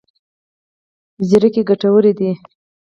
[1.29, 2.31] زیرکي ګټور دی.